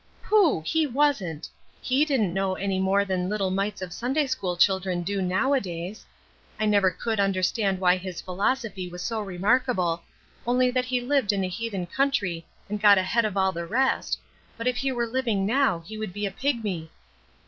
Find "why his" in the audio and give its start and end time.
7.79-8.19